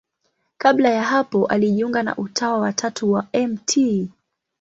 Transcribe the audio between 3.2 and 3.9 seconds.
Mt.